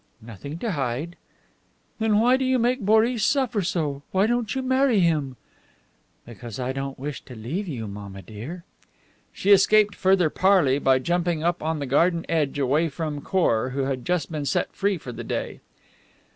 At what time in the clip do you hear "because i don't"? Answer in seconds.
6.25-6.97